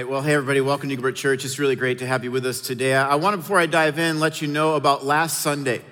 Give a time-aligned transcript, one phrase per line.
[0.00, 0.08] right.
[0.08, 0.62] Well, hey, everybody.
[0.62, 1.44] Welcome to Eaglebrook Church.
[1.44, 2.94] It's really great to have you with us today.
[2.94, 5.82] I want to, before I dive in, let you know about last Sunday.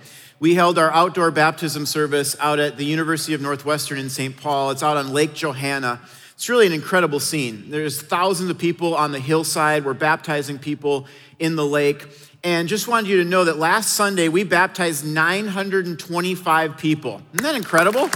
[0.41, 4.35] We held our outdoor baptism service out at the University of Northwestern in St.
[4.35, 4.71] Paul.
[4.71, 6.01] It's out on Lake Johanna.
[6.33, 7.71] It's really an incredible scene.
[7.71, 9.85] There's thousands of people on the hillside.
[9.85, 11.07] We're baptizing people
[11.39, 12.07] in the lake.
[12.43, 17.21] And just wanted you to know that last Sunday we baptized 925 people.
[17.35, 18.09] Isn't that incredible?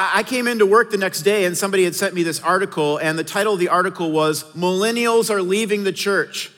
[0.00, 3.18] I came into work the next day and somebody had sent me this article, and
[3.18, 6.52] the title of the article was Millennials Are Leaving the Church.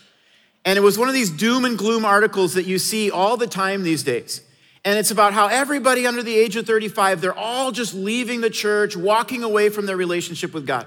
[0.66, 3.46] And it was one of these doom and gloom articles that you see all the
[3.46, 4.42] time these days.
[4.84, 8.50] And it's about how everybody under the age of 35, they're all just leaving the
[8.50, 10.86] church, walking away from their relationship with God.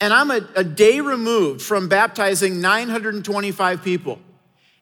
[0.00, 4.20] And I'm a, a day removed from baptizing 925 people.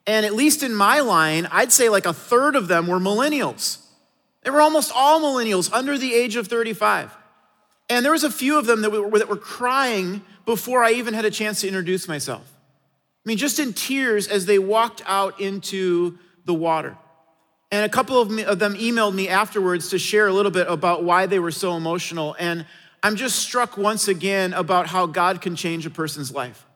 [0.06, 3.83] And at least in my line, I'd say like a third of them were millennials.
[4.44, 7.10] They were almost all millennials under the age of 35.
[7.88, 11.14] And there was a few of them that were, that were crying before I even
[11.14, 12.50] had a chance to introduce myself.
[13.24, 16.96] I mean, just in tears as they walked out into the water.
[17.70, 20.66] And a couple of, me, of them emailed me afterwards to share a little bit
[20.68, 22.36] about why they were so emotional.
[22.38, 22.66] And
[23.02, 26.66] I'm just struck once again about how God can change a person's life.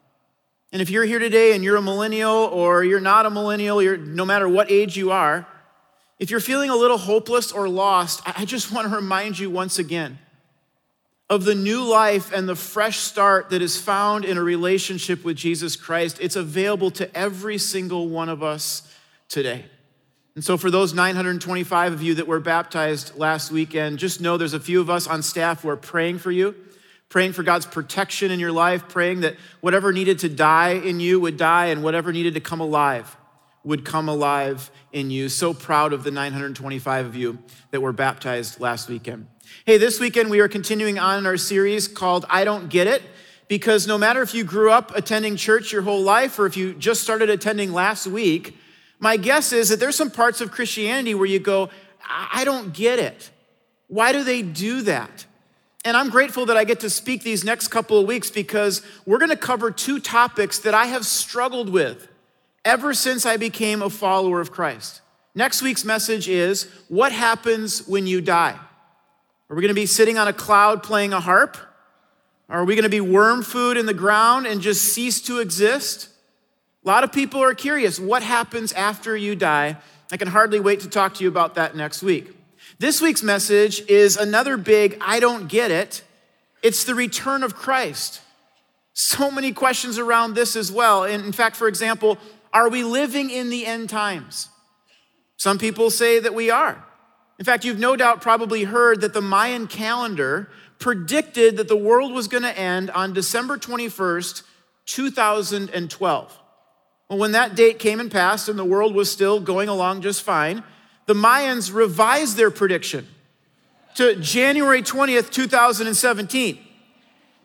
[0.73, 4.25] And if you're here today and you're a millennial or you're not a millennial, no
[4.25, 5.47] matter what age you are,
[6.19, 9.79] if you're feeling a little hopeless or lost, I just want to remind you once
[9.79, 10.19] again
[11.31, 15.37] of the new life and the fresh start that is found in a relationship with
[15.37, 16.19] Jesus Christ.
[16.21, 18.83] It's available to every single one of us
[19.29, 19.67] today.
[20.35, 24.55] And so, for those 925 of you that were baptized last weekend, just know there's
[24.55, 26.55] a few of us on staff who are praying for you,
[27.09, 31.21] praying for God's protection in your life, praying that whatever needed to die in you
[31.21, 33.18] would die and whatever needed to come alive
[33.65, 35.29] would come alive in you.
[35.29, 37.39] So proud of the 925 of you
[37.71, 39.27] that were baptized last weekend.
[39.65, 43.03] Hey, this weekend we are continuing on in our series called I Don't Get It,
[43.49, 46.75] because no matter if you grew up attending church your whole life or if you
[46.75, 48.57] just started attending last week,
[48.99, 51.71] my guess is that there's some parts of Christianity where you go,
[52.09, 53.31] I don't get it.
[53.87, 55.27] Why do they do that?
[55.85, 59.19] And I'm grateful that I get to speak these next couple of weeks because we're
[59.19, 62.09] going to cover two topics that I have struggled with
[62.65, 65.01] ever since I became a follower of Christ.
[65.35, 68.59] Next week's message is What happens when you die?
[69.51, 71.57] Are we going to be sitting on a cloud playing a harp?
[72.51, 76.09] Are we going to be worm food in the ground and just cease to exist?
[76.85, 79.77] A lot of people are curious what happens after you die?
[80.11, 82.35] I can hardly wait to talk to you about that next week.
[82.79, 86.03] This week's message is another big I don't get it.
[86.63, 88.23] It's the return of Christ.
[88.95, 91.05] So many questions around this as well.
[91.05, 92.19] And in fact, for example,
[92.53, 94.49] are we living in the end times?
[95.37, 96.85] Some people say that we are.
[97.39, 102.13] In fact, you've no doubt probably heard that the Mayan calendar predicted that the world
[102.13, 104.43] was going to end on December 21st,
[104.87, 106.39] 2012.
[107.09, 110.23] Well, when that date came and passed and the world was still going along just
[110.23, 110.63] fine,
[111.07, 113.07] the Mayans revised their prediction
[113.95, 116.59] to January 20th, 2017.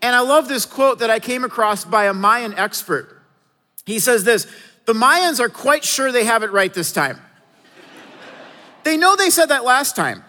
[0.01, 3.21] And I love this quote that I came across by a Mayan expert.
[3.85, 4.47] He says this
[4.85, 7.19] the Mayans are quite sure they have it right this time.
[8.83, 10.23] they know they said that last time,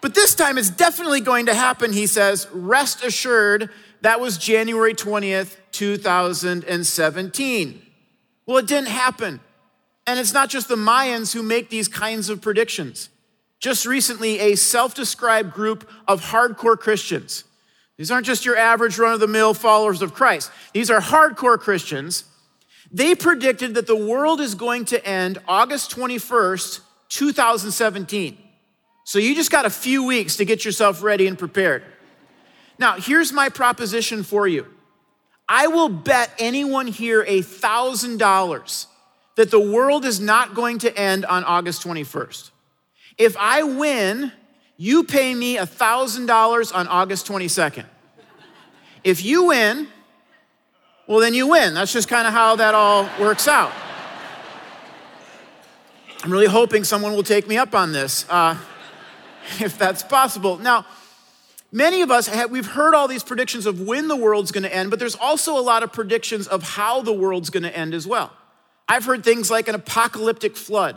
[0.00, 2.46] but this time it's definitely going to happen, he says.
[2.52, 3.70] Rest assured,
[4.02, 7.82] that was January 20th, 2017.
[8.46, 9.40] Well, it didn't happen.
[10.06, 13.10] And it's not just the Mayans who make these kinds of predictions.
[13.60, 17.44] Just recently, a self described group of hardcore Christians.
[17.98, 20.50] These aren't just your average run of the mill followers of Christ.
[20.72, 22.24] These are hardcore Christians
[22.92, 28.38] they predicted that the world is going to end August 21st, 2017.
[29.04, 31.84] So you just got a few weeks to get yourself ready and prepared.
[32.78, 34.66] Now, here's my proposition for you
[35.48, 38.86] I will bet anyone here a $1,000
[39.36, 42.50] that the world is not going to end on August 21st.
[43.18, 44.32] If I win,
[44.76, 47.84] you pay me a $1,000 on August 22nd.
[49.02, 49.88] If you win,
[51.10, 51.74] well, then you win.
[51.74, 53.72] That's just kind of how that all works out.
[56.22, 58.56] I'm really hoping someone will take me up on this, uh,
[59.58, 60.58] if that's possible.
[60.58, 60.86] Now,
[61.72, 64.72] many of us have, we've heard all these predictions of when the world's going to
[64.72, 67.92] end, but there's also a lot of predictions of how the world's going to end
[67.92, 68.32] as well.
[68.88, 70.96] I've heard things like an apocalyptic flood.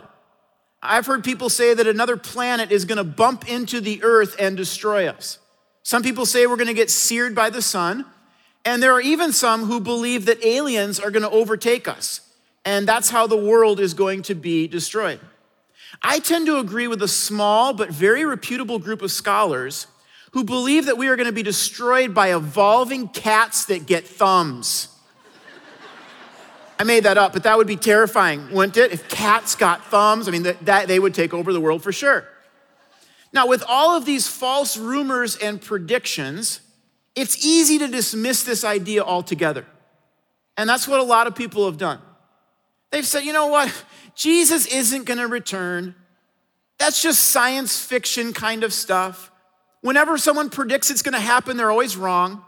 [0.80, 4.56] I've heard people say that another planet is going to bump into the earth and
[4.56, 5.40] destroy us.
[5.82, 8.06] Some people say we're going to get seared by the sun.
[8.64, 12.20] And there are even some who believe that aliens are going to overtake us.
[12.64, 15.20] And that's how the world is going to be destroyed.
[16.02, 19.86] I tend to agree with a small but very reputable group of scholars
[20.32, 24.88] who believe that we are going to be destroyed by evolving cats that get thumbs.
[26.78, 28.92] I made that up, but that would be terrifying, wouldn't it?
[28.92, 31.92] If cats got thumbs, I mean, that, that, they would take over the world for
[31.92, 32.26] sure.
[33.32, 36.60] Now, with all of these false rumors and predictions,
[37.14, 39.66] it's easy to dismiss this idea altogether.
[40.56, 42.00] And that's what a lot of people have done.
[42.90, 43.72] They've said, you know what?
[44.14, 45.94] Jesus isn't going to return.
[46.78, 49.30] That's just science fiction kind of stuff.
[49.80, 52.44] Whenever someone predicts it's going to happen, they're always wrong.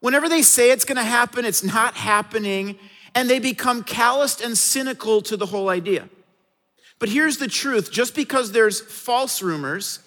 [0.00, 2.78] Whenever they say it's going to happen, it's not happening
[3.14, 6.08] and they become calloused and cynical to the whole idea.
[6.98, 10.00] But here's the truth just because there's false rumors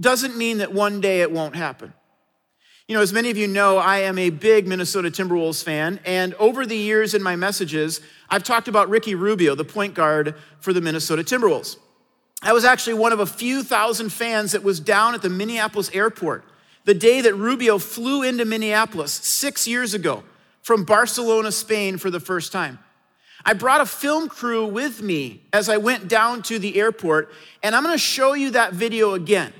[0.00, 1.94] doesn't mean that one day it won't happen.
[2.88, 6.34] You know, as many of you know, I am a big Minnesota Timberwolves fan, and
[6.34, 8.00] over the years in my messages,
[8.30, 11.78] I've talked about Ricky Rubio, the point guard for the Minnesota Timberwolves.
[12.42, 15.90] I was actually one of a few thousand fans that was down at the Minneapolis
[15.92, 16.44] airport
[16.84, 20.22] the day that Rubio flew into Minneapolis six years ago
[20.62, 22.78] from Barcelona, Spain for the first time.
[23.44, 27.32] I brought a film crew with me as I went down to the airport,
[27.64, 29.52] and I'm gonna show you that video again.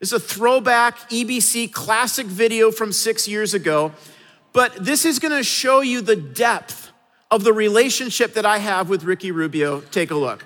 [0.00, 3.92] It's a throwback EBC classic video from six years ago,
[4.52, 6.92] but this is gonna show you the depth
[7.30, 9.80] of the relationship that I have with Ricky Rubio.
[9.80, 10.44] Take a look.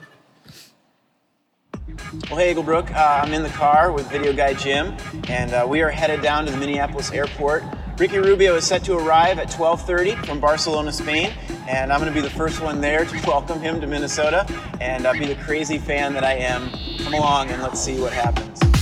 [2.28, 2.94] Well, hey, Eaglebrook.
[2.94, 4.96] Uh, I'm in the car with video guy Jim,
[5.28, 7.62] and uh, we are headed down to the Minneapolis airport
[8.00, 11.34] Ricky Rubio is set to arrive at 12:30 from Barcelona, Spain,
[11.68, 14.46] and I'm going to be the first one there to welcome him to Minnesota
[14.80, 16.70] and uh, be the crazy fan that I am.
[17.04, 18.79] Come along and let's see what happens.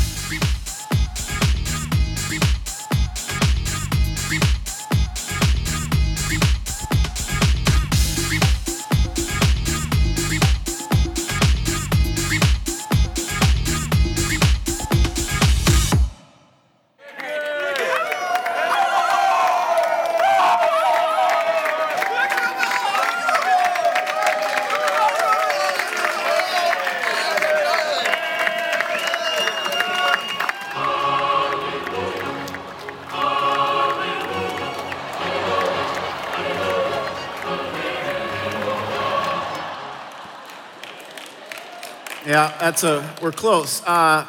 [42.38, 43.82] Yeah, that's a, we're close.
[43.82, 44.24] Uh,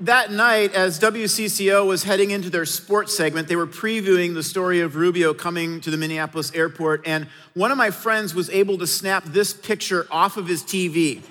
[0.00, 4.82] that night, as WCCO was heading into their sports segment, they were previewing the story
[4.82, 8.86] of Rubio coming to the Minneapolis airport, and one of my friends was able to
[8.86, 11.22] snap this picture off of his TV.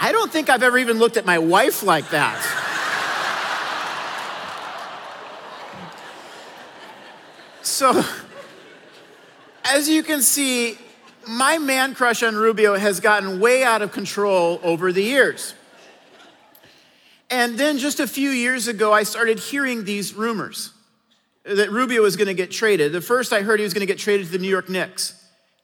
[0.00, 2.57] I don't think I've ever even looked at my wife like that.
[7.78, 8.04] So,
[9.64, 10.76] as you can see,
[11.28, 15.54] my man crush on Rubio has gotten way out of control over the years.
[17.30, 20.72] And then just a few years ago, I started hearing these rumors
[21.44, 22.90] that Rubio was going to get traded.
[22.90, 25.14] The first I heard he was going to get traded to the New York Knicks.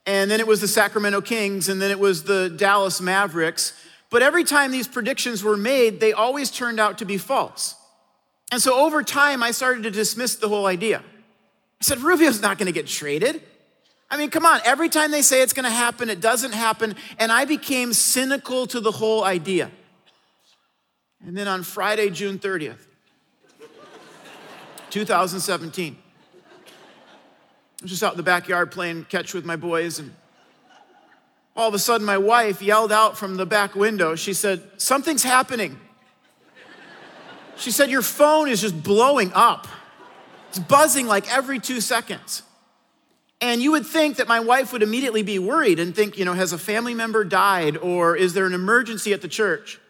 [0.07, 3.73] And then it was the Sacramento Kings, and then it was the Dallas Mavericks.
[4.11, 7.75] But every time these predictions were made, they always turned out to be false.
[8.53, 11.03] And so over time, I started to dismiss the whole idea.
[11.81, 13.43] I said, Rubio's not going to get traded.
[14.11, 16.95] I mean, come on, every time they say it's going to happen, it doesn't happen.
[17.19, 19.71] And I became cynical to the whole idea.
[21.27, 22.87] And then on Friday, June 30th,
[24.91, 30.15] 2017, I was just out in the backyard playing catch with my boys, and
[31.57, 34.15] all of a sudden, my wife yelled out from the back window.
[34.15, 35.79] She said, Something's happening.
[37.57, 39.67] She said, Your phone is just blowing up.
[40.55, 42.45] It's buzzing like every two seconds.
[43.41, 46.33] And you would think that my wife would immediately be worried and think, you know,
[46.33, 49.81] has a family member died or is there an emergency at the church?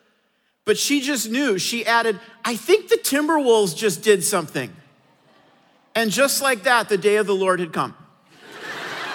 [0.64, 1.59] But she just knew.
[1.59, 4.75] She added, I think the Timberwolves just did something.
[5.94, 7.94] And just like that, the day of the Lord had come.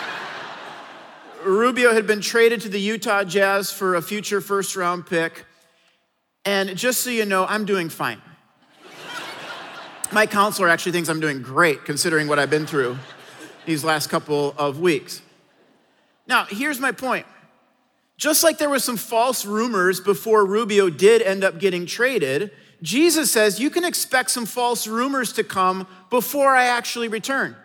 [1.43, 5.45] Rubio had been traded to the Utah Jazz for a future first round pick.
[6.45, 8.21] And just so you know, I'm doing fine.
[10.11, 12.97] My counselor actually thinks I'm doing great considering what I've been through
[13.65, 15.21] these last couple of weeks.
[16.27, 17.27] Now, here's my point.
[18.17, 22.51] Just like there were some false rumors before Rubio did end up getting traded,
[22.81, 27.55] Jesus says you can expect some false rumors to come before I actually return.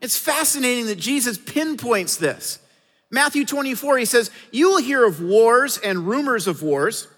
[0.00, 2.58] It's fascinating that Jesus pinpoints this.
[3.10, 7.08] Matthew 24, he says, You will hear of wars and rumors of wars,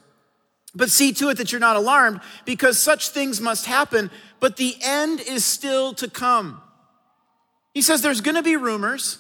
[0.75, 4.11] but see to it that you're not alarmed, because such things must happen,
[4.41, 6.61] but the end is still to come.
[7.73, 9.19] He says there's gonna be rumors,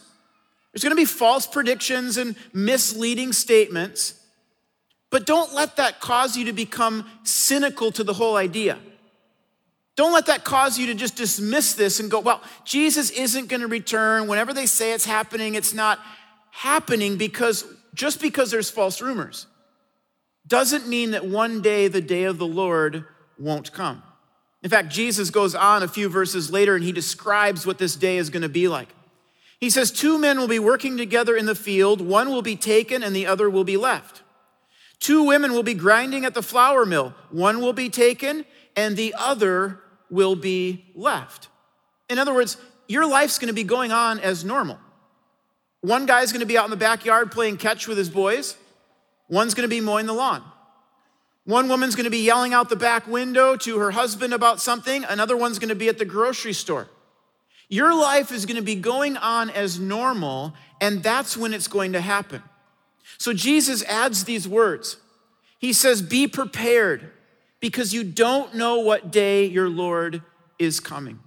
[0.74, 4.20] There's going to be false predictions and misleading statements,
[5.08, 8.80] but don't let that cause you to become cynical to the whole idea.
[9.94, 13.60] Don't let that cause you to just dismiss this and go, well, Jesus isn't going
[13.60, 14.26] to return.
[14.26, 16.00] Whenever they say it's happening, it's not
[16.50, 19.46] happening because just because there's false rumors
[20.48, 23.04] doesn't mean that one day the day of the Lord
[23.38, 24.02] won't come.
[24.64, 28.16] In fact, Jesus goes on a few verses later and he describes what this day
[28.16, 28.88] is going to be like.
[29.60, 33.02] He says, Two men will be working together in the field, one will be taken
[33.02, 34.22] and the other will be left.
[34.98, 39.14] Two women will be grinding at the flour mill, one will be taken and the
[39.18, 41.48] other will be left.
[42.08, 42.56] In other words,
[42.88, 44.78] your life's going to be going on as normal.
[45.82, 48.56] One guy's going to be out in the backyard playing catch with his boys,
[49.28, 50.42] one's going to be mowing the lawn.
[51.44, 55.04] One woman's going to be yelling out the back window to her husband about something,
[55.04, 56.88] another one's going to be at the grocery store.
[57.68, 61.92] Your life is going to be going on as normal, and that's when it's going
[61.92, 62.42] to happen.
[63.18, 64.96] So Jesus adds these words.
[65.58, 67.10] He says, Be prepared
[67.60, 70.22] because you don't know what day your Lord
[70.58, 71.18] is coming.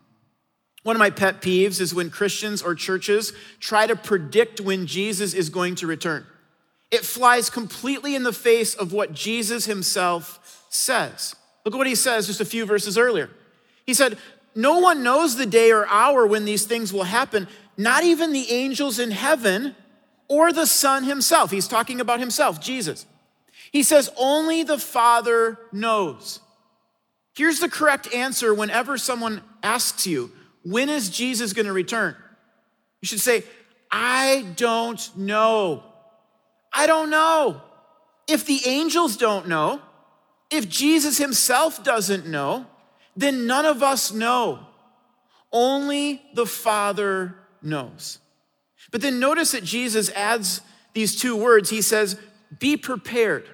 [0.83, 5.33] One of my pet peeves is when Christians or churches try to predict when Jesus
[5.33, 6.25] is going to return.
[6.91, 11.35] It flies completely in the face of what Jesus himself says.
[11.65, 13.29] Look at what he says just a few verses earlier.
[13.85, 14.17] He said,
[14.55, 18.51] No one knows the day or hour when these things will happen, not even the
[18.51, 19.75] angels in heaven
[20.29, 21.51] or the Son himself.
[21.51, 23.05] He's talking about himself, Jesus.
[23.71, 26.39] He says, Only the Father knows.
[27.35, 30.31] Here's the correct answer whenever someone asks you,
[30.63, 32.15] When is Jesus going to return?
[33.01, 33.43] You should say,
[33.91, 35.83] I don't know.
[36.73, 37.61] I don't know.
[38.27, 39.81] If the angels don't know,
[40.49, 42.65] if Jesus himself doesn't know,
[43.15, 44.59] then none of us know.
[45.51, 48.19] Only the Father knows.
[48.91, 50.61] But then notice that Jesus adds
[50.93, 51.69] these two words.
[51.69, 52.17] He says,
[52.59, 53.49] Be prepared,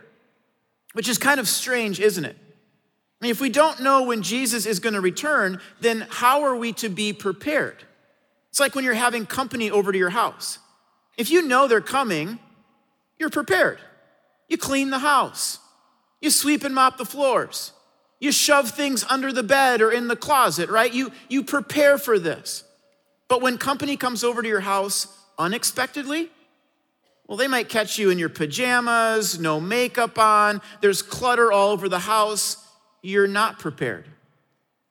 [0.93, 2.38] which is kind of strange, isn't it?
[3.22, 6.55] I mean, if we don't know when Jesus is going to return, then how are
[6.55, 7.84] we to be prepared?
[8.50, 10.60] It's like when you're having company over to your house.
[11.17, 12.38] If you know they're coming,
[13.24, 13.80] you're prepared.
[14.50, 15.60] You clean the house,
[16.22, 17.72] you sweep and mop the floors,
[18.20, 20.94] you shove things under the bed or in the closet, right?
[20.94, 22.65] You, you prepare for this.
[23.30, 25.08] But when company comes over to your house
[25.39, 26.30] unexpectedly,
[27.25, 31.88] well, they might catch you in your pajamas, no makeup on, there's clutter all over
[31.88, 32.58] the house.
[33.01, 34.06] You're not prepared.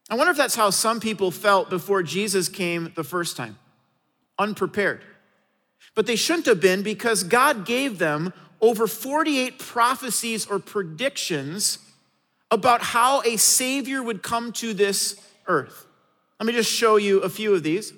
[0.08, 3.58] I wonder if that's how some people felt before Jesus came the first time
[4.38, 5.02] unprepared.
[5.94, 11.78] But they shouldn't have been because God gave them over 48 prophecies or predictions
[12.50, 15.86] about how a Savior would come to this earth.
[16.38, 17.92] Let me just show you a few of these.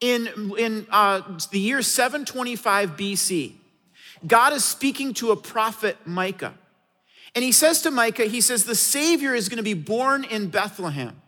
[0.00, 1.20] In, in uh,
[1.50, 3.52] the year 725 BC,
[4.26, 6.54] God is speaking to a prophet, Micah.
[7.34, 10.48] And he says to Micah, he says, the Savior is going to be born in
[10.48, 11.20] Bethlehem.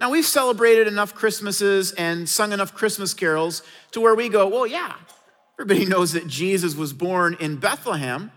[0.00, 3.62] Now, we've celebrated enough Christmases and sung enough Christmas carols
[3.92, 4.94] to where we go, well, yeah,
[5.58, 8.32] Everybody knows that Jesus was born in Bethlehem.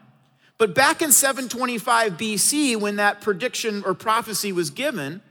[0.58, 5.22] But back in 725 BC, when that prediction or prophecy was given,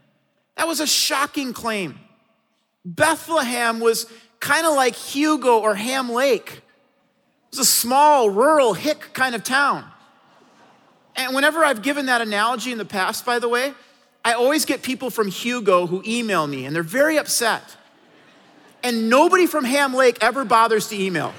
[0.57, 1.99] that was a shocking claim.
[2.85, 4.07] Bethlehem was
[4.41, 6.53] kind of like Hugo or Ham Lake.
[6.53, 6.63] It
[7.51, 9.85] was a small, rural, hick kind of town.
[11.17, 13.75] And whenever I've given that analogy in the past, by the way,
[14.25, 17.77] I always get people from Hugo who email me, and they're very upset.
[18.83, 21.33] And nobody from Ham Lake ever bothers to email.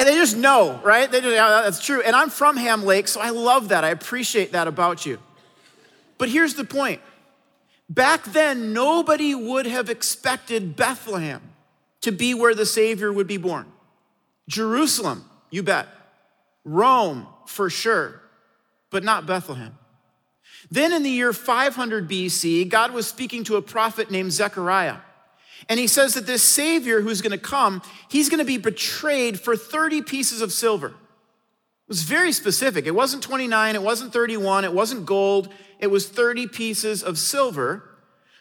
[0.00, 1.12] And they just know, right?
[1.12, 2.00] They just, yeah, that's true.
[2.00, 3.84] And I'm from Ham Lake, so I love that.
[3.84, 5.18] I appreciate that about you.
[6.16, 7.02] But here's the point
[7.86, 11.42] back then, nobody would have expected Bethlehem
[12.00, 13.66] to be where the Savior would be born.
[14.48, 15.86] Jerusalem, you bet.
[16.64, 18.22] Rome, for sure,
[18.88, 19.76] but not Bethlehem.
[20.70, 24.96] Then in the year 500 BC, God was speaking to a prophet named Zechariah.
[25.68, 29.40] And he says that this Savior who's going to come, he's going to be betrayed
[29.40, 30.88] for 30 pieces of silver.
[30.88, 32.86] It was very specific.
[32.86, 37.84] It wasn't 29, it wasn't 31, it wasn't gold, it was 30 pieces of silver,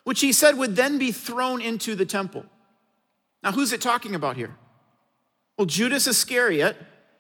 [0.03, 2.45] which he said would then be thrown into the temple.
[3.43, 4.55] Now, who's it talking about here?
[5.57, 6.77] Well, Judas Iscariot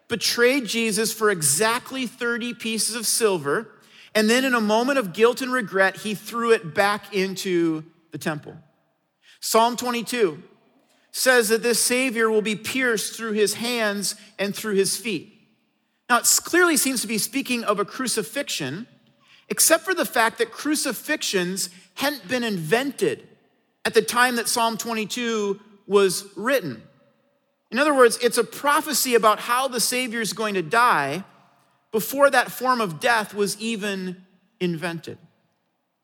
[0.07, 3.71] betrayed Jesus for exactly 30 pieces of silver,
[4.15, 8.17] and then in a moment of guilt and regret, he threw it back into the
[8.17, 8.55] temple.
[9.39, 10.43] Psalm 22
[11.11, 15.33] says that this Savior will be pierced through his hands and through his feet.
[16.09, 18.87] Now, it clearly seems to be speaking of a crucifixion,
[19.47, 23.27] except for the fact that crucifixions hadn't been invented
[23.85, 26.83] at the time that Psalm 22 was written.
[27.71, 31.23] In other words, it's a prophecy about how the Savior is going to die
[31.91, 34.25] before that form of death was even
[34.59, 35.17] invented.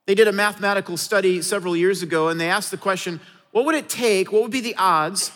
[0.06, 3.20] They did a mathematical study several years ago and they asked the question
[3.50, 5.32] what would it take, what would be the odds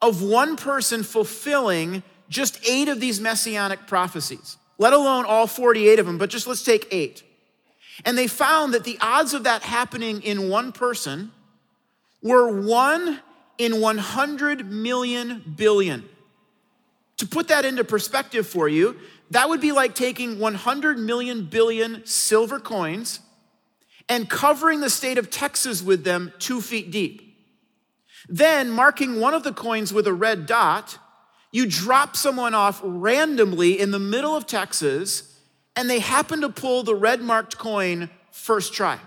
[0.00, 6.06] of one person fulfilling just eight of these messianic prophecies, let alone all 48 of
[6.06, 7.22] them, but just let's take eight.
[8.04, 11.30] And they found that the odds of that happening in one person
[12.22, 13.20] were one
[13.58, 16.08] in 100 million billion.
[17.18, 18.96] To put that into perspective for you,
[19.30, 23.20] that would be like taking 100 million billion silver coins
[24.12, 27.34] and covering the state of Texas with them two feet deep.
[28.28, 30.98] Then, marking one of the coins with a red dot,
[31.50, 35.40] you drop someone off randomly in the middle of Texas,
[35.74, 38.98] and they happen to pull the red marked coin first try.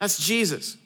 [0.00, 0.78] That's Jesus.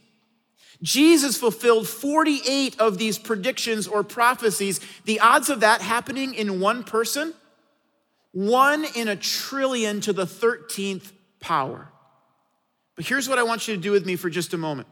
[0.82, 4.80] Jesus fulfilled 48 of these predictions or prophecies.
[5.04, 7.34] The odds of that happening in one person,
[8.32, 11.89] one in a trillion to the 13th power.
[12.97, 14.88] But here's what I want you to do with me for just a moment.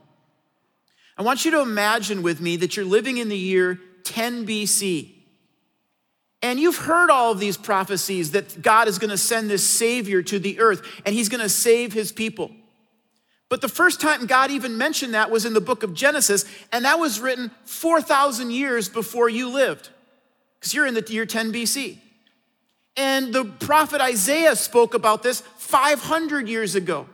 [1.17, 5.15] I want you to imagine with me that you're living in the year 10 BC.
[6.41, 10.23] And you've heard all of these prophecies that God is going to send this Savior
[10.23, 12.53] to the earth and he's going to save his people.
[13.49, 16.85] But the first time God even mentioned that was in the book of Genesis, and
[16.85, 19.89] that was written 4,000 years before you lived,
[20.61, 21.99] because you're in the year 10 BC.
[22.97, 27.09] And the prophet Isaiah spoke about this 500 years ago.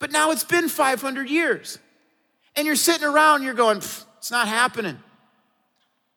[0.00, 1.78] But now it's been 500 years.
[2.56, 4.98] And you're sitting around, you're going, it's not happening.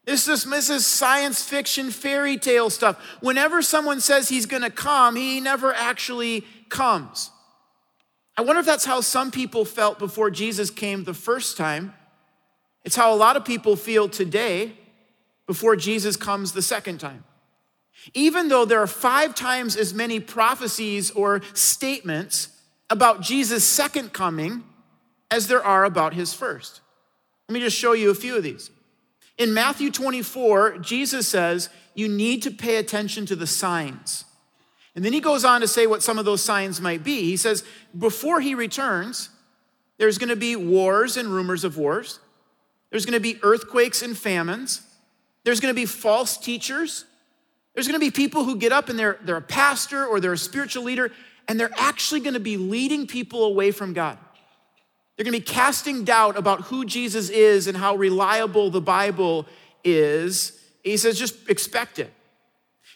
[0.06, 2.98] This is, this is science fiction fairy tale stuff.
[3.22, 7.30] Whenever someone says he's gonna come, he never actually comes.
[8.36, 11.94] I wonder if that's how some people felt before Jesus came the first time.
[12.84, 14.74] It's how a lot of people feel today
[15.46, 17.24] before Jesus comes the second time.
[18.14, 22.50] Even though there are five times as many prophecies or statements
[22.90, 24.64] about Jesus' second coming
[25.32, 26.82] as there are about his first.
[27.50, 28.70] Let me just show you a few of these.
[29.38, 34.26] In Matthew 24, Jesus says, You need to pay attention to the signs.
[34.96, 37.24] And then he goes on to say what some of those signs might be.
[37.24, 37.64] He says,
[37.98, 39.30] Before he returns,
[39.98, 42.20] there's going to be wars and rumors of wars.
[42.92, 44.82] There's going to be earthquakes and famines.
[45.44, 47.06] There's going to be false teachers.
[47.74, 50.34] There's going to be people who get up and they're, they're a pastor or they're
[50.34, 51.12] a spiritual leader,
[51.48, 54.18] and they're actually going to be leading people away from God.
[55.16, 59.46] They're going to be casting doubt about who Jesus is and how reliable the Bible
[59.84, 60.60] is.
[60.84, 62.12] He says, just expect it.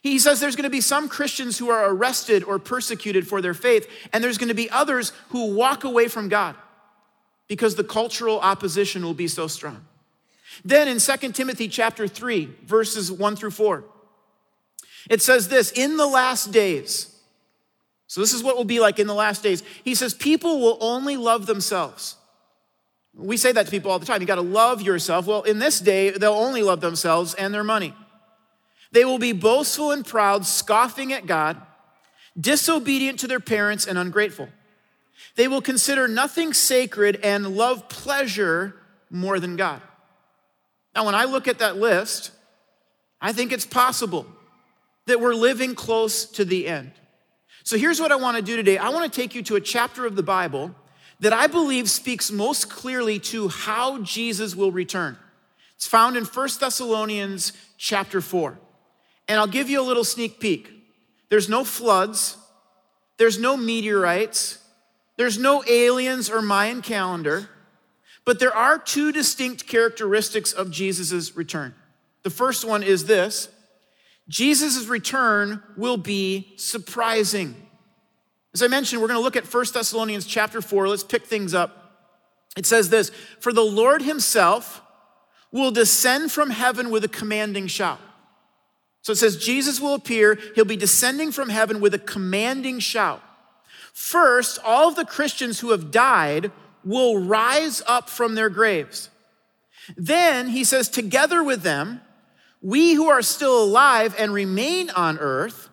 [0.01, 3.53] He says there's going to be some Christians who are arrested or persecuted for their
[3.53, 6.55] faith, and there's going to be others who walk away from God
[7.47, 9.85] because the cultural opposition will be so strong.
[10.63, 13.83] Then in 2 Timothy chapter 3, verses 1 through 4,
[15.09, 17.16] it says this In the last days,
[18.07, 19.63] so, this is what will be like in the last days.
[19.83, 22.15] He says, People will only love themselves.
[23.13, 24.21] We say that to people all the time.
[24.21, 25.27] You got to love yourself.
[25.27, 27.93] Well, in this day, they'll only love themselves and their money.
[28.91, 31.57] They will be boastful and proud, scoffing at God,
[32.39, 34.47] disobedient to their parents, and ungrateful.
[35.35, 38.75] They will consider nothing sacred and love pleasure
[39.09, 39.81] more than God.
[40.95, 42.31] Now, when I look at that list,
[43.19, 44.25] I think it's possible
[45.07, 46.91] that we're living close to the end.
[47.67, 49.59] So here's what I want to do today I want to take you to a
[49.59, 50.73] chapter of the Bible
[51.19, 55.17] that I believe speaks most clearly to how Jesus will return.
[55.75, 58.57] It's found in 1 Thessalonians chapter 4.
[59.27, 60.71] And I'll give you a little sneak peek.
[61.27, 62.37] There's no floods,
[63.17, 64.59] there's no meteorites,
[65.17, 67.49] there's no aliens or Mayan calendar,
[68.23, 71.75] but there are two distinct characteristics of Jesus' return.
[72.23, 73.49] The first one is this
[74.29, 77.55] Jesus' return will be surprising.
[78.53, 80.89] As I mentioned, we're going to look at 1 Thessalonians chapter 4.
[80.89, 81.87] Let's pick things up.
[82.57, 83.09] It says this
[83.39, 84.81] For the Lord himself
[85.51, 87.99] will descend from heaven with a commanding shout.
[89.01, 90.37] So it says, Jesus will appear.
[90.55, 93.23] He'll be descending from heaven with a commanding shout.
[93.93, 96.51] First, all of the Christians who have died
[96.83, 99.09] will rise up from their graves.
[99.95, 102.01] Then he says, together with them,
[102.61, 105.69] we who are still alive and remain on earth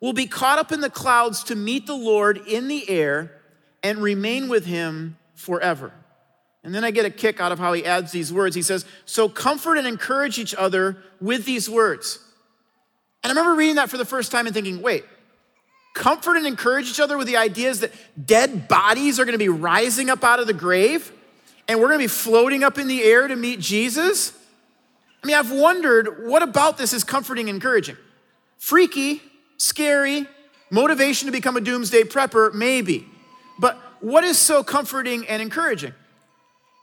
[0.00, 3.32] will be caught up in the clouds to meet the Lord in the air
[3.82, 5.92] and remain with him forever.
[6.64, 8.54] And then I get a kick out of how he adds these words.
[8.54, 12.18] He says, So comfort and encourage each other with these words.
[13.22, 15.04] And I remember reading that for the first time and thinking, wait,
[15.94, 17.92] comfort and encourage each other with the ideas that
[18.26, 21.12] dead bodies are gonna be rising up out of the grave
[21.66, 24.32] and we're gonna be floating up in the air to meet Jesus?
[25.22, 27.96] I mean, I've wondered what about this is comforting and encouraging?
[28.58, 29.22] Freaky,
[29.56, 30.26] scary,
[30.70, 33.06] motivation to become a doomsday prepper, maybe.
[33.58, 35.92] But what is so comforting and encouraging?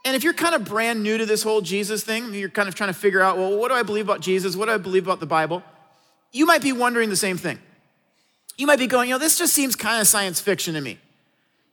[0.03, 2.75] And if you're kind of brand new to this whole Jesus thing, you're kind of
[2.75, 4.55] trying to figure out, well, what do I believe about Jesus?
[4.55, 5.63] What do I believe about the Bible?
[6.31, 7.59] You might be wondering the same thing.
[8.57, 10.99] You might be going, you know, this just seems kind of science fiction to me.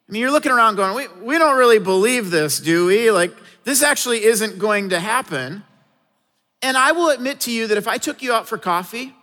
[0.09, 3.11] I mean, you're looking around going, we, we don't really believe this, do we?
[3.11, 3.33] Like,
[3.64, 5.62] this actually isn't going to happen.
[6.62, 9.14] And I will admit to you that if I took you out for coffee,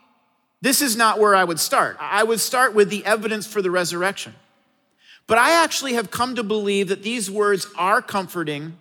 [0.61, 1.95] this is not where I would start.
[1.99, 4.35] I would start with the evidence for the resurrection.
[5.25, 8.77] But I actually have come to believe that these words are comforting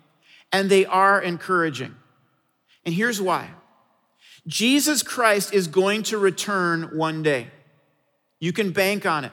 [0.51, 1.95] and they are encouraging.
[2.85, 3.51] And here's why
[4.47, 7.47] Jesus Christ is going to return one day.
[8.39, 9.31] You can bank on it.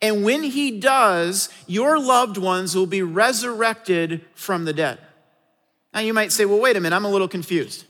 [0.00, 4.98] And when he does, your loved ones will be resurrected from the dead.
[5.92, 7.84] Now you might say, well, wait a minute, I'm a little confused.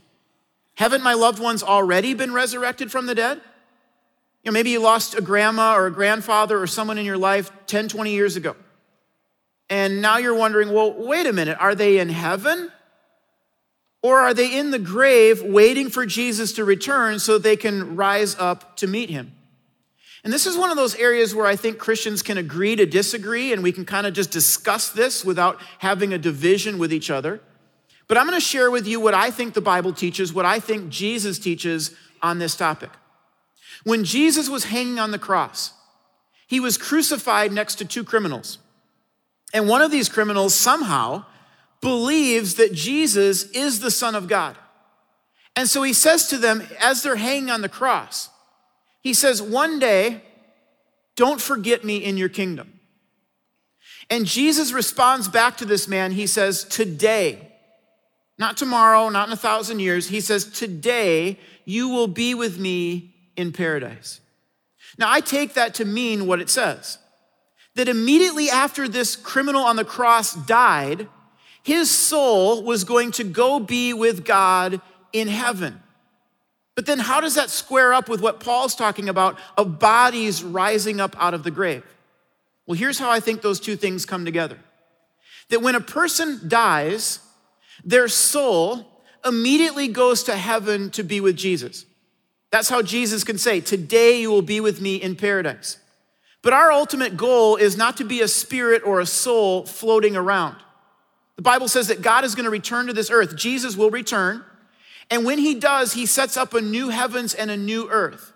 [0.81, 3.37] Haven't my loved ones already been resurrected from the dead?
[4.43, 7.53] You know, maybe you lost a grandma or a grandfather or someone in your life
[7.67, 8.57] 10, 20 years ago.
[9.69, 12.73] And now you're wondering, well, wait a minute, are they in heaven?
[14.01, 18.35] Or are they in the grave waiting for Jesus to return so they can rise
[18.37, 19.33] up to meet him?
[20.25, 23.53] And this is one of those areas where I think Christians can agree to disagree
[23.53, 27.43] and we can kind of just discuss this without having a division with each other.
[28.11, 30.59] But I'm going to share with you what I think the Bible teaches, what I
[30.59, 32.91] think Jesus teaches on this topic.
[33.85, 35.75] When Jesus was hanging on the cross,
[36.49, 38.59] he was crucified next to two criminals.
[39.55, 41.25] And one of these criminals somehow
[41.81, 44.59] believes that Jesus is the Son of God.
[45.55, 48.29] And so he says to them as they're hanging on the cross,
[49.03, 50.21] he says, One day,
[51.15, 52.81] don't forget me in your kingdom.
[54.11, 56.11] And Jesus responds back to this man.
[56.11, 57.50] He says, Today,
[58.41, 60.09] not tomorrow, not in a thousand years.
[60.09, 64.21] He says, Today, you will be with me in paradise.
[64.99, 66.99] Now, I take that to mean what it says
[67.77, 71.07] that immediately after this criminal on the cross died,
[71.63, 74.81] his soul was going to go be with God
[75.13, 75.81] in heaven.
[76.75, 81.01] But then, how does that square up with what Paul's talking about of bodies rising
[81.01, 81.85] up out of the grave?
[82.67, 84.59] Well, here's how I think those two things come together
[85.51, 87.19] that when a person dies,
[87.85, 88.87] their soul
[89.25, 91.87] immediately goes to heaven to be with Jesus.
[92.51, 95.79] That's how Jesus can say, Today you will be with me in paradise.
[96.43, 100.57] But our ultimate goal is not to be a spirit or a soul floating around.
[101.37, 103.37] The Bible says that God is going to return to this earth.
[103.37, 104.45] Jesus will return.
[105.11, 108.33] And when he does, he sets up a new heavens and a new earth.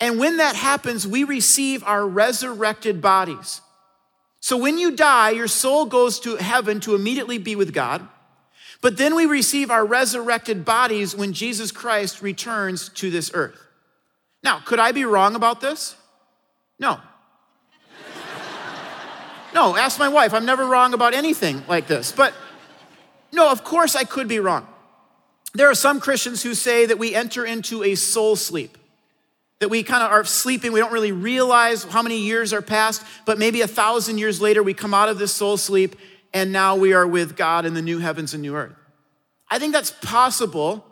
[0.00, 3.60] And when that happens, we receive our resurrected bodies.
[4.40, 8.06] So when you die, your soul goes to heaven to immediately be with God.
[8.82, 13.58] But then we receive our resurrected bodies when Jesus Christ returns to this earth.
[14.42, 15.96] Now, could I be wrong about this?
[16.78, 17.00] No.
[19.54, 20.32] No, ask my wife.
[20.32, 22.10] I'm never wrong about anything like this.
[22.10, 22.32] But
[23.32, 24.66] no, of course I could be wrong.
[25.52, 28.78] There are some Christians who say that we enter into a soul sleep,
[29.58, 30.72] that we kind of are sleeping.
[30.72, 34.62] We don't really realize how many years are passed, but maybe a thousand years later,
[34.62, 35.96] we come out of this soul sleep
[36.32, 38.74] and now we are with God in the new heavens and new earth.
[39.50, 40.84] I think that's possible,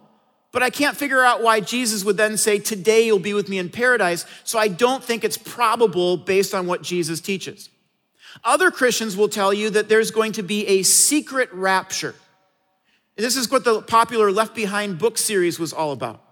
[0.53, 3.59] but I can't figure out why Jesus would then say, Today you'll be with me
[3.59, 4.27] in paradise.
[4.45, 7.71] So I don't think it's probable based on what Jesus teaches.
[8.45, 12.15] Other Christians will tell you that there's going to be a secret rapture.
[13.17, 16.23] This is what the popular Left Behind book series was all about.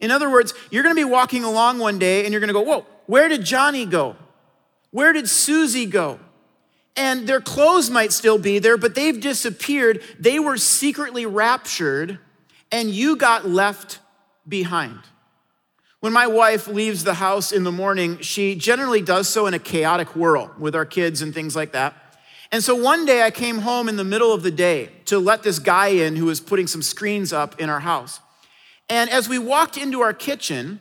[0.00, 2.54] In other words, you're going to be walking along one day and you're going to
[2.54, 4.16] go, Whoa, where did Johnny go?
[4.90, 6.20] Where did Susie go?
[6.96, 10.02] And their clothes might still be there, but they've disappeared.
[10.18, 12.18] They were secretly raptured,
[12.72, 13.98] and you got left
[14.48, 15.00] behind.
[16.00, 19.58] When my wife leaves the house in the morning, she generally does so in a
[19.58, 21.94] chaotic whirl with our kids and things like that.
[22.52, 25.42] And so one day I came home in the middle of the day to let
[25.42, 28.20] this guy in who was putting some screens up in our house.
[28.88, 30.80] And as we walked into our kitchen,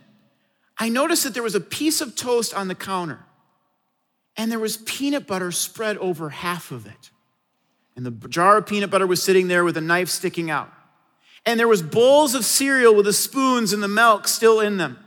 [0.77, 3.19] I noticed that there was a piece of toast on the counter
[4.37, 7.11] and there was peanut butter spread over half of it.
[7.95, 10.71] And the jar of peanut butter was sitting there with a knife sticking out.
[11.45, 14.97] And there was bowls of cereal with the spoons and the milk still in them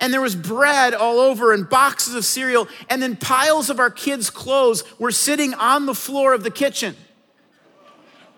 [0.00, 3.90] and there was bread all over and boxes of cereal, and then piles of our
[3.90, 6.96] kids' clothes were sitting on the floor of the kitchen.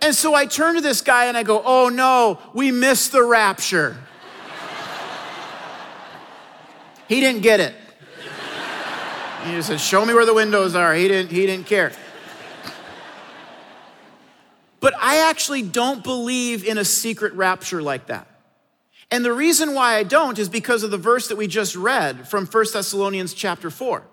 [0.02, 3.22] And so I turn to this guy and I go, Oh no, we missed the
[3.22, 3.98] rapture.
[7.06, 7.74] he didn't get it.
[9.44, 10.94] He just said, Show me where the windows are.
[10.94, 11.92] He didn't, he didn't care.
[14.80, 18.26] But I actually don't believe in a secret rapture like that.
[19.10, 22.28] And the reason why I don't is because of the verse that we just read
[22.28, 24.04] from 1 Thessalonians chapter 4,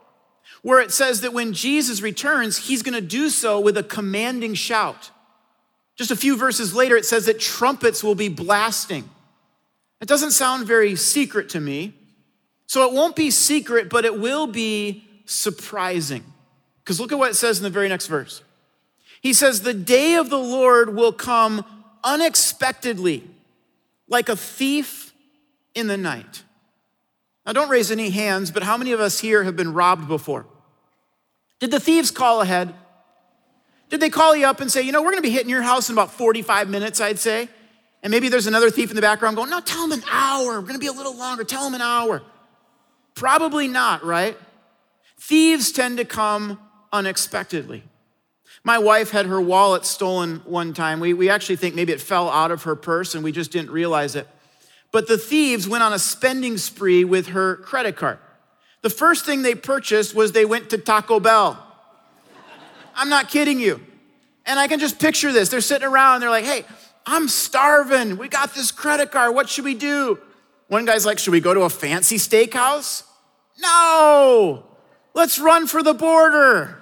[0.64, 4.56] where it says that when Jesus returns, he's going to do so with a commanding
[4.56, 5.12] shout.
[5.96, 9.10] Just a few verses later, it says that trumpets will be blasting.
[10.02, 11.94] It doesn't sound very secret to me.
[12.66, 16.24] So it won't be secret, but it will be surprising.
[16.84, 18.42] Because look at what it says in the very next verse.
[19.22, 21.64] He says, The day of the Lord will come
[22.04, 23.24] unexpectedly
[24.08, 25.14] like a thief
[25.76, 26.44] in the night.
[27.46, 30.46] Now, don't raise any hands, but how many of us here have been robbed before?
[31.60, 32.74] Did the thieves call ahead?
[33.90, 35.90] Did they call you up and say, you know, we're gonna be hitting your house
[35.90, 37.50] in about 45 minutes, I'd say?
[38.04, 40.60] And maybe there's another thief in the background going, no, tell them an hour.
[40.60, 41.44] We're gonna be a little longer.
[41.44, 42.22] Tell them an hour.
[43.16, 44.38] Probably not, right?
[45.20, 46.60] Thieves tend to come
[46.94, 47.84] unexpectedly.
[48.64, 51.00] My wife had her wallet stolen one time.
[51.00, 53.72] We, we actually think maybe it fell out of her purse and we just didn't
[53.72, 54.28] realize it.
[54.92, 58.20] But the thieves went on a spending spree with her credit card.
[58.82, 61.64] The first thing they purchased was they went to Taco Bell.
[62.96, 63.82] I'm not kidding you.
[64.46, 65.50] And I can just picture this.
[65.50, 66.64] They're sitting around, and they're like, hey,
[67.06, 68.18] I'm starving.
[68.18, 69.36] We got this credit card.
[69.36, 70.20] What should we do?
[70.68, 73.04] One guy's like, should we go to a fancy steakhouse?
[73.60, 74.67] No,
[75.18, 76.80] let's run for the border.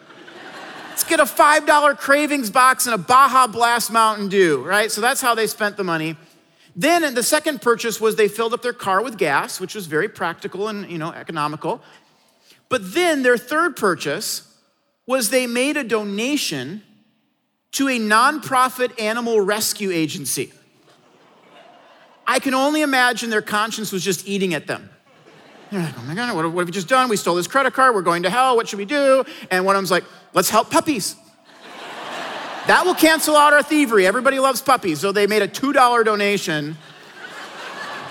[0.89, 4.91] Let's get a $5 cravings box and a Baja Blast Mountain Dew, right?
[4.91, 6.17] So that's how they spent the money.
[6.75, 10.09] Then the second purchase was they filled up their car with gas, which was very
[10.09, 11.81] practical and, you know, economical.
[12.67, 14.53] But then their third purchase
[15.07, 16.83] was they made a donation
[17.71, 20.51] to a nonprofit animal rescue agency.
[22.27, 24.89] I can only imagine their conscience was just eating at them.
[25.83, 27.09] Like, oh my God, what have we just done?
[27.09, 27.95] We stole this credit card.
[27.95, 28.55] We're going to hell.
[28.55, 29.25] What should we do?
[29.51, 31.15] And one of them's like, let's help puppies.
[32.67, 34.07] that will cancel out our thievery.
[34.07, 34.99] Everybody loves puppies.
[34.99, 36.77] So they made a $2 donation.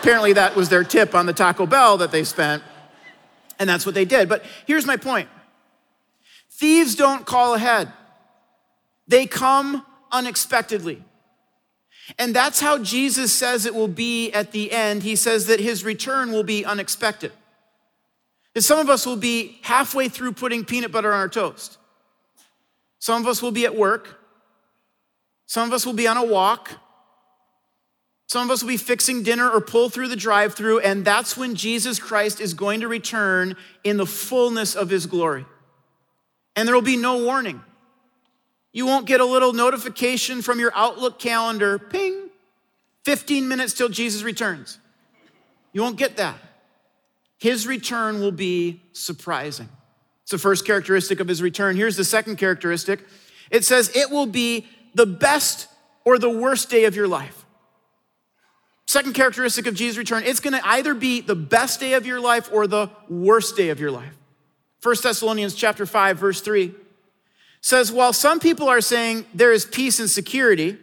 [0.01, 2.63] Apparently, that was their tip on the Taco Bell that they spent.
[3.59, 4.29] And that's what they did.
[4.29, 5.29] But here's my point
[6.51, 7.93] thieves don't call ahead,
[9.09, 11.03] they come unexpectedly.
[12.19, 15.03] And that's how Jesus says it will be at the end.
[15.03, 17.33] He says that his return will be unexpected.
[18.55, 21.79] That some of us will be halfway through putting peanut butter on our toast.
[22.99, 24.21] Some of us will be at work.
[25.47, 26.71] Some of us will be on a walk.
[28.27, 31.37] Some of us will be fixing dinner or pull through the drive through, and that's
[31.37, 35.45] when Jesus Christ is going to return in the fullness of his glory.
[36.57, 37.63] And there will be no warning.
[38.73, 42.31] You won't get a little notification from your Outlook calendar, ping,
[43.05, 44.79] 15 minutes till Jesus returns.
[45.73, 46.37] You won't get that.
[47.45, 49.69] His return will be surprising.
[50.23, 51.77] It's the first characteristic of his return.
[51.77, 53.01] Here's the second characteristic
[53.51, 55.69] it says, it will be the best
[56.07, 57.45] or the worst day of your life.
[58.87, 62.49] Second characteristic of Jesus' return, it's gonna either be the best day of your life
[62.51, 64.17] or the worst day of your life.
[64.83, 66.73] 1 Thessalonians chapter 5, verse 3
[67.61, 70.79] says, while some people are saying there is peace and security,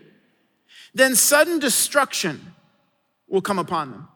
[0.93, 2.53] then sudden destruction
[3.27, 4.07] will come upon them.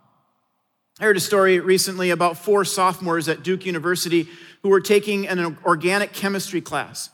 [0.98, 4.30] I heard a story recently about four sophomores at Duke University
[4.64, 7.10] who were taking an organic chemistry class.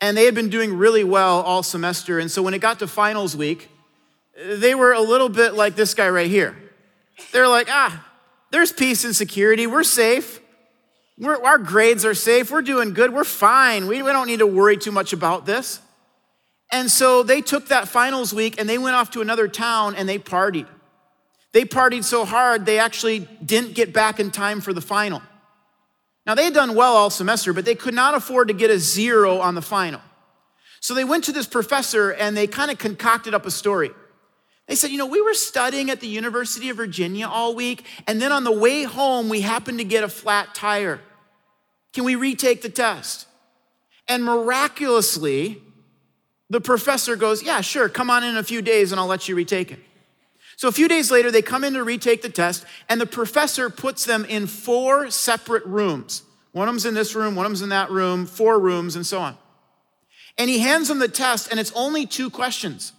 [0.00, 2.20] And they had been doing really well all semester.
[2.20, 3.68] And so when it got to finals week,
[4.36, 6.56] they were a little bit like this guy right here.
[7.32, 8.06] They're like, ah,
[8.52, 9.66] there's peace and security.
[9.66, 10.40] We're safe.
[11.18, 12.52] We're, our grades are safe.
[12.52, 13.12] We're doing good.
[13.12, 13.88] We're fine.
[13.88, 15.80] We, we don't need to worry too much about this.
[16.70, 20.08] And so they took that finals week and they went off to another town and
[20.08, 20.68] they partied.
[21.56, 25.22] They partied so hard, they actually didn't get back in time for the final.
[26.26, 28.78] Now, they had done well all semester, but they could not afford to get a
[28.78, 30.02] zero on the final.
[30.80, 33.90] So they went to this professor and they kind of concocted up a story.
[34.66, 38.20] They said, You know, we were studying at the University of Virginia all week, and
[38.20, 41.00] then on the way home, we happened to get a flat tire.
[41.94, 43.26] Can we retake the test?
[44.08, 45.62] And miraculously,
[46.50, 49.34] the professor goes, Yeah, sure, come on in a few days and I'll let you
[49.34, 49.78] retake it.
[50.56, 53.68] So a few days later, they come in to retake the test, and the professor
[53.68, 56.22] puts them in four separate rooms.
[56.52, 59.06] One of them's in this room, one of them's in that room, four rooms, and
[59.06, 59.36] so on.
[60.38, 62.92] And he hands them the test, and it's only two questions.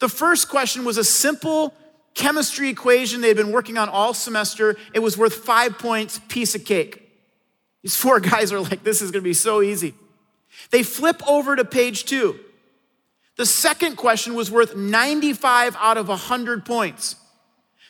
[0.00, 1.72] The first question was a simple
[2.14, 4.76] chemistry equation they had been working on all semester.
[4.92, 7.02] It was worth five points, piece of cake.
[7.82, 9.94] These four guys are like, this is gonna be so easy.
[10.70, 12.40] They flip over to page two.
[13.36, 17.16] The second question was worth 95 out of 100 points.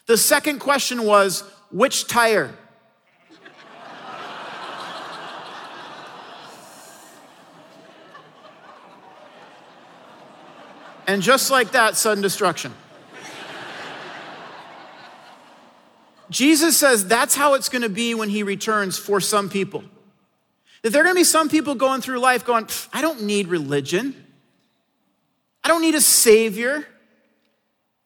[0.06, 2.52] The second question was, which tire?
[11.06, 12.74] and just like that, sudden destruction.
[16.28, 19.84] Jesus says that's how it's gonna be when he returns for some people.
[20.82, 24.25] That there are gonna be some people going through life going, I don't need religion.
[25.66, 26.86] I don't need a savior.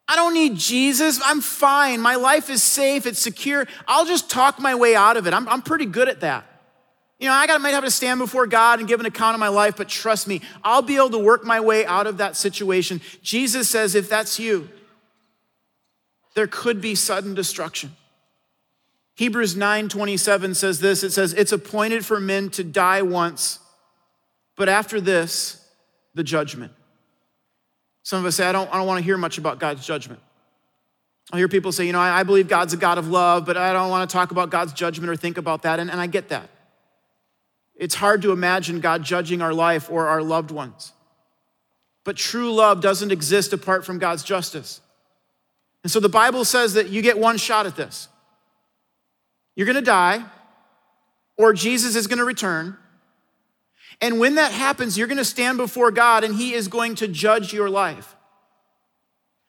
[0.09, 1.21] I don't need Jesus.
[1.23, 2.01] I'm fine.
[2.01, 3.05] My life is safe.
[3.05, 3.67] It's secure.
[3.87, 5.35] I'll just talk my way out of it.
[5.35, 6.47] I'm, I'm pretty good at that.
[7.19, 9.41] You know, I got, might have to stand before God and give an account of
[9.41, 12.35] my life, but trust me, I'll be able to work my way out of that
[12.35, 13.03] situation.
[13.21, 14.71] Jesus says, if that's you,
[16.35, 17.95] there could be sudden destruction.
[19.17, 23.59] Hebrews 9:27 says this it says it's appointed for men to die once
[24.57, 25.63] but after this
[26.15, 26.73] the judgment.
[28.03, 30.21] Some of us say I don't I don't want to hear much about God's judgment.
[31.33, 33.57] I hear people say, you know, I, I believe God's a God of love, but
[33.57, 35.79] I don't want to talk about God's judgment or think about that.
[35.79, 36.51] And, and I get that.
[37.77, 40.93] It's hard to imagine God judging our life or our loved ones.
[42.05, 44.81] But true love doesn't exist apart from God's justice.
[45.83, 48.09] And so the Bible says that you get one shot at this.
[49.55, 50.25] You're gonna die,
[51.37, 52.77] or Jesus is gonna return.
[54.01, 57.53] And when that happens, you're gonna stand before God and He is going to judge
[57.53, 58.17] your life.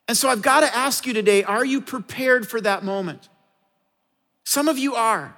[0.07, 3.29] And so I've gotta ask you today are you prepared for that moment?
[4.43, 5.35] Some of you are.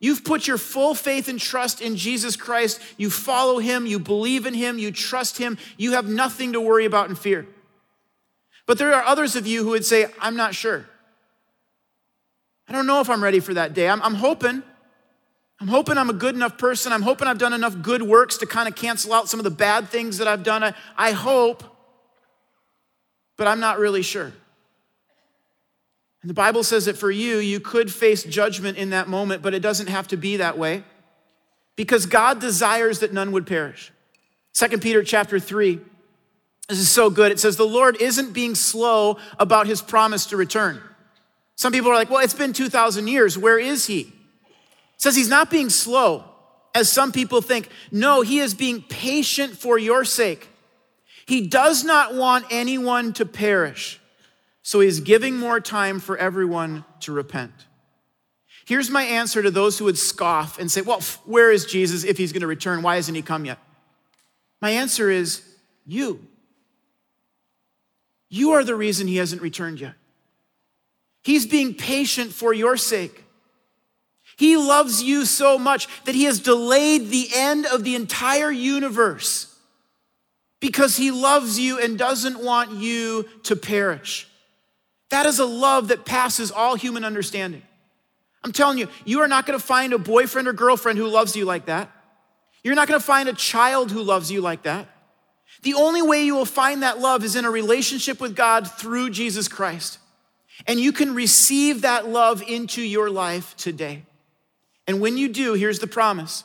[0.00, 2.80] You've put your full faith and trust in Jesus Christ.
[2.96, 5.58] You follow him, you believe in him, you trust him.
[5.76, 7.46] You have nothing to worry about and fear.
[8.66, 10.86] But there are others of you who would say, I'm not sure.
[12.68, 13.88] I don't know if I'm ready for that day.
[13.88, 14.62] I'm, I'm hoping.
[15.60, 16.92] I'm hoping I'm a good enough person.
[16.92, 19.50] I'm hoping I've done enough good works to kind of cancel out some of the
[19.50, 20.62] bad things that I've done.
[20.62, 21.64] I, I hope,
[23.36, 24.32] but I'm not really sure.
[26.22, 29.54] And the Bible says that for you, you could face judgment in that moment, but
[29.54, 30.84] it doesn't have to be that way
[31.76, 33.92] because God desires that none would perish.
[34.54, 35.80] 2 Peter chapter 3.
[36.68, 37.32] This is so good.
[37.32, 40.80] It says, The Lord isn't being slow about his promise to return.
[41.56, 43.38] Some people are like, Well, it's been 2,000 years.
[43.38, 44.12] Where is he?
[44.98, 46.24] Says he's not being slow,
[46.74, 47.70] as some people think.
[47.90, 50.48] No, he is being patient for your sake.
[51.26, 54.00] He does not want anyone to perish
[54.68, 57.52] so he's giving more time for everyone to repent.
[58.66, 62.18] Here's my answer to those who would scoff and say, Well, where is Jesus if
[62.18, 62.82] he's going to return?
[62.82, 63.58] Why hasn't he come yet?
[64.60, 65.42] My answer is
[65.86, 66.26] you.
[68.28, 69.94] You are the reason he hasn't returned yet.
[71.22, 73.24] He's being patient for your sake.
[74.38, 79.52] He loves you so much that he has delayed the end of the entire universe
[80.60, 84.28] because he loves you and doesn't want you to perish.
[85.10, 87.62] That is a love that passes all human understanding.
[88.44, 91.44] I'm telling you, you are not gonna find a boyfriend or girlfriend who loves you
[91.44, 91.90] like that.
[92.62, 94.88] You're not gonna find a child who loves you like that.
[95.62, 99.10] The only way you will find that love is in a relationship with God through
[99.10, 99.98] Jesus Christ.
[100.64, 104.04] And you can receive that love into your life today.
[104.88, 106.42] And when you do, here's the promise.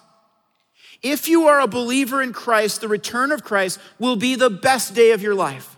[1.02, 4.94] If you are a believer in Christ, the return of Christ will be the best
[4.94, 5.78] day of your life.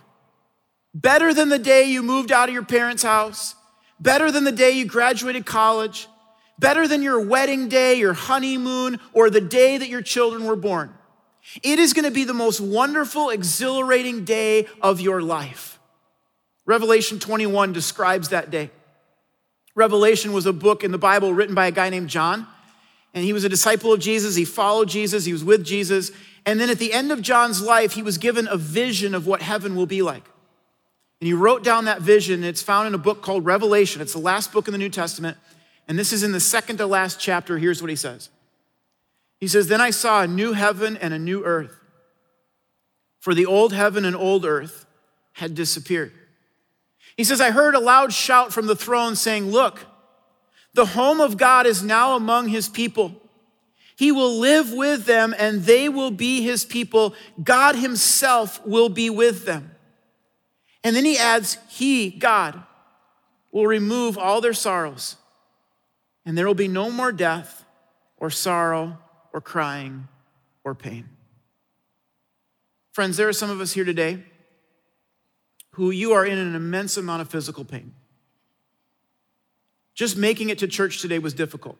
[0.92, 3.54] Better than the day you moved out of your parents' house.
[4.00, 6.08] Better than the day you graduated college.
[6.58, 10.92] Better than your wedding day, your honeymoon, or the day that your children were born.
[11.62, 15.78] It is going to be the most wonderful, exhilarating day of your life.
[16.64, 18.70] Revelation 21 describes that day.
[19.76, 22.48] Revelation was a book in the Bible written by a guy named John,
[23.16, 24.36] and he was a disciple of Jesus.
[24.36, 26.12] He followed Jesus, he was with Jesus.
[26.44, 29.40] And then at the end of John's life, he was given a vision of what
[29.40, 30.22] heaven will be like.
[31.20, 32.44] And he wrote down that vision.
[32.44, 34.02] It's found in a book called Revelation.
[34.02, 35.38] It's the last book in the New Testament.
[35.88, 37.56] And this is in the second to last chapter.
[37.56, 38.28] Here's what he says
[39.40, 41.74] He says, Then I saw a new heaven and a new earth,
[43.18, 44.84] for the old heaven and old earth
[45.32, 46.12] had disappeared.
[47.16, 49.86] He says, I heard a loud shout from the throne saying, Look,
[50.76, 53.20] the home of God is now among his people.
[53.96, 57.14] He will live with them and they will be his people.
[57.42, 59.72] God himself will be with them.
[60.84, 62.62] And then he adds, He, God,
[63.50, 65.16] will remove all their sorrows,
[66.24, 67.64] and there will be no more death
[68.18, 68.96] or sorrow
[69.32, 70.06] or crying
[70.62, 71.08] or pain.
[72.92, 74.22] Friends, there are some of us here today
[75.72, 77.92] who you are in an immense amount of physical pain.
[79.96, 81.78] Just making it to church today was difficult.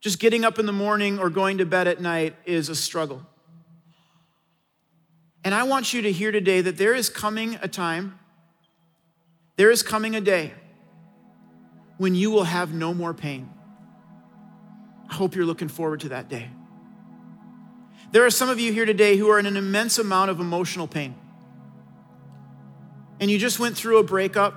[0.00, 3.26] Just getting up in the morning or going to bed at night is a struggle.
[5.44, 8.18] And I want you to hear today that there is coming a time,
[9.56, 10.52] there is coming a day
[11.96, 13.50] when you will have no more pain.
[15.10, 16.50] I hope you're looking forward to that day.
[18.12, 20.86] There are some of you here today who are in an immense amount of emotional
[20.86, 21.16] pain.
[23.18, 24.54] And you just went through a breakup.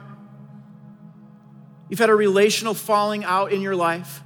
[1.91, 4.21] You've had a relational falling out in your life,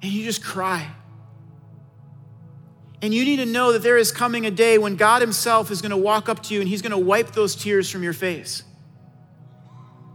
[0.00, 0.90] and you just cry.
[3.02, 5.82] And you need to know that there is coming a day when God Himself is
[5.82, 8.14] going to walk up to you and He's going to wipe those tears from your
[8.14, 8.62] face.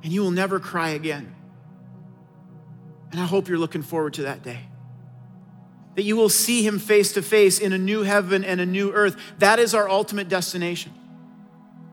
[0.02, 1.36] And you will never cry again.
[3.12, 4.62] And I hope you're looking forward to that day.
[5.94, 8.92] That you will see Him face to face in a new heaven and a new
[8.92, 9.16] earth.
[9.38, 10.94] That is our ultimate destination.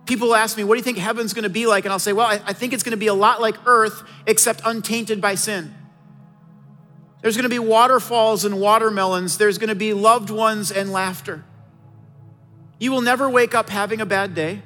[0.07, 1.85] People ask me, What do you think heaven's going to be like?
[1.85, 4.03] And I'll say, Well, I, I think it's going to be a lot like earth,
[4.27, 5.75] except untainted by sin.
[7.23, 9.37] There's going to be waterfalls and watermelons.
[9.37, 11.45] There's going to be loved ones and laughter.
[12.79, 14.63] You will never wake up having a bad day.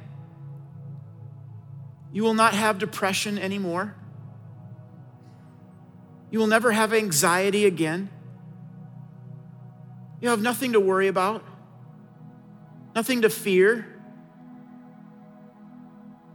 [2.13, 3.95] You will not have depression anymore.
[6.31, 8.11] You will never have anxiety again.
[10.21, 11.45] You have nothing to worry about,
[12.95, 14.00] nothing to fear,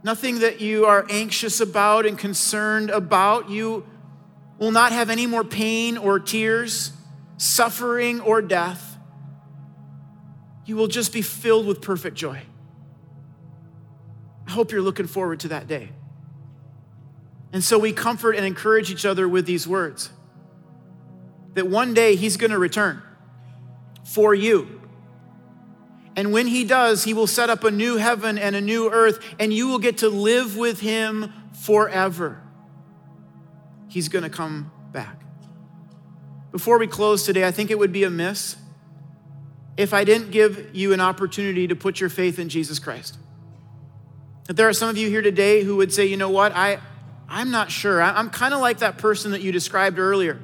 [0.06, 3.50] nothing that you are anxious about and concerned about.
[3.50, 3.84] You
[4.56, 6.92] will not have any more pain or tears,
[7.38, 8.98] suffering or death.
[10.64, 12.40] You will just be filled with perfect joy.
[14.46, 15.88] I hope you're looking forward to that day.
[17.52, 20.10] And so we comfort and encourage each other with these words
[21.54, 23.02] that one day He's going to return
[24.04, 24.75] for you.
[26.16, 29.22] And when He does, He will set up a new heaven and a new earth,
[29.38, 32.42] and you will get to live with Him forever
[33.96, 35.22] he's going to come back.
[36.52, 38.56] Before we close today, I think it would be amiss
[39.78, 43.18] if I didn't give you an opportunity to put your faith in Jesus Christ.
[44.48, 46.78] That there are some of you here today who would say, you know what, I,
[47.26, 48.02] I'm not sure.
[48.02, 50.40] I'm kind of like that person that you described earlier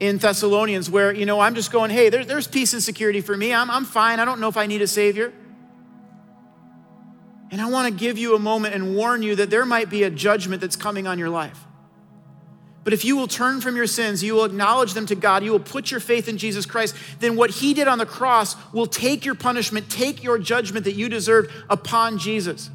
[0.00, 3.36] in Thessalonians, where, you know, I'm just going, hey, there, there's peace and security for
[3.36, 3.52] me.
[3.52, 4.18] I'm, I'm fine.
[4.18, 5.32] I don't know if I need a Savior.
[7.50, 10.02] And I want to give you a moment and warn you that there might be
[10.02, 11.66] a judgment that's coming on your life.
[12.82, 15.52] But if you will turn from your sins, you will acknowledge them to God, you
[15.52, 18.86] will put your faith in Jesus Christ, then what He did on the cross will
[18.86, 22.70] take your punishment, take your judgment that you deserved upon Jesus.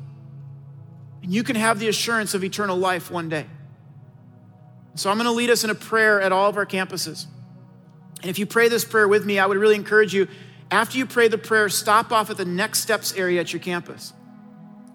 [1.24, 3.48] And you can have the assurance of eternal life one day.
[4.96, 7.28] So I'm going to lead us in a prayer at all of our campuses.
[8.22, 10.28] And if you pray this prayer with me, I would really encourage you,
[10.72, 14.14] after you pray the prayer, stop off at the next steps area at your campus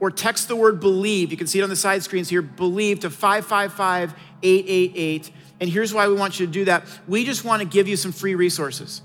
[0.01, 1.31] or text the word believe.
[1.31, 5.31] You can see it on the side screens here believe to 555 888.
[5.61, 6.85] And here's why we want you to do that.
[7.07, 9.03] We just want to give you some free resources.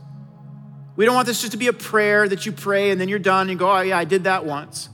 [0.96, 3.20] We don't want this just to be a prayer that you pray and then you're
[3.20, 4.88] done and go, oh, yeah, I did that once.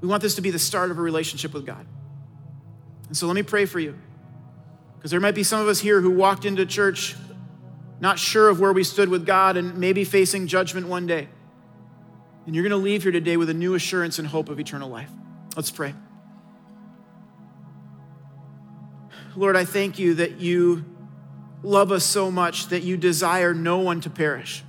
[0.00, 1.84] We want this to be the start of a relationship with God.
[3.08, 3.98] And so let me pray for you.
[5.02, 7.16] Because there might be some of us here who walked into church
[7.98, 11.28] not sure of where we stood with God and maybe facing judgment one day.
[12.46, 14.88] And you're going to leave here today with a new assurance and hope of eternal
[14.88, 15.10] life.
[15.56, 15.92] Let's pray.
[19.34, 20.84] Lord, I thank you that you
[21.64, 24.62] love us so much that you desire no one to perish.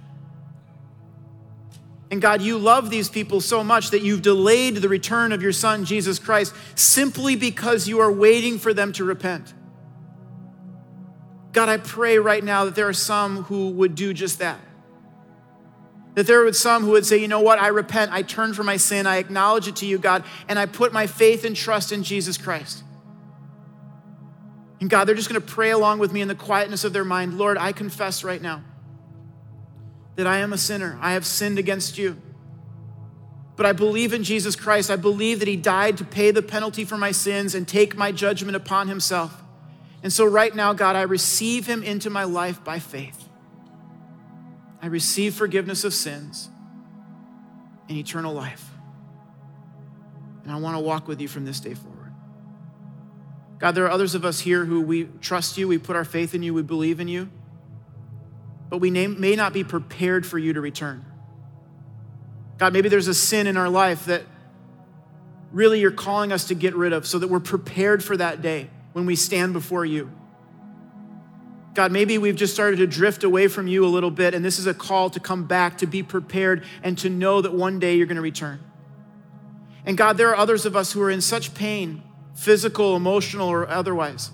[2.09, 5.51] And God, you love these people so much that you've delayed the return of your
[5.51, 9.53] Son, Jesus Christ, simply because you are waiting for them to repent.
[11.53, 14.59] God, I pray right now that there are some who would do just that.
[16.15, 18.65] That there would some who would say, you know what, I repent, I turn from
[18.65, 21.91] my sin, I acknowledge it to you, God, and I put my faith and trust
[21.91, 22.83] in Jesus Christ.
[24.79, 27.37] And God, they're just gonna pray along with me in the quietness of their mind.
[27.37, 28.63] Lord, I confess right now
[30.15, 30.97] that I am a sinner.
[31.01, 32.19] I have sinned against you.
[33.55, 34.89] But I believe in Jesus Christ.
[34.89, 38.11] I believe that He died to pay the penalty for my sins and take my
[38.11, 39.42] judgment upon Himself.
[40.03, 43.29] And so, right now, God, I receive Him into my life by faith.
[44.81, 46.49] I receive forgiveness of sins
[47.87, 48.69] and eternal life.
[50.43, 52.11] And I want to walk with you from this day forward.
[53.59, 56.35] God, there are others of us here who we trust you, we put our faith
[56.35, 57.29] in you, we believe in you,
[58.69, 61.05] but we may not be prepared for you to return.
[62.57, 64.23] God, maybe there's a sin in our life that
[65.53, 68.69] really you're calling us to get rid of so that we're prepared for that day
[68.93, 70.11] when we stand before you.
[71.73, 74.59] God, maybe we've just started to drift away from you a little bit, and this
[74.59, 77.95] is a call to come back, to be prepared, and to know that one day
[77.95, 78.59] you're going to return.
[79.85, 82.03] And God, there are others of us who are in such pain,
[82.35, 84.31] physical, emotional, or otherwise.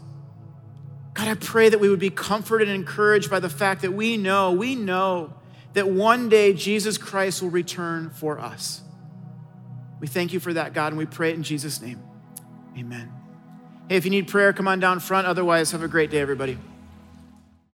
[1.14, 4.18] God, I pray that we would be comforted and encouraged by the fact that we
[4.18, 5.34] know, we know
[5.74, 8.82] that one day Jesus Christ will return for us.
[10.00, 12.02] We thank you for that, God, and we pray it in Jesus' name.
[12.78, 13.19] Amen.
[13.90, 15.26] Hey, if you need prayer, come on down front.
[15.26, 16.60] Otherwise, have a great day, everybody.